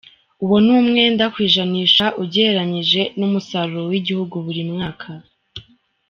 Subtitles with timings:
[0.43, 5.09] Uwo ni umwenda ku ijanisha ugeranije n’umusaruro w’igihugu buri mwaka.